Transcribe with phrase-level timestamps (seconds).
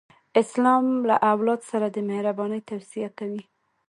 [0.41, 3.43] اسلام له اولاد سره د مهرباني توصیه کوي.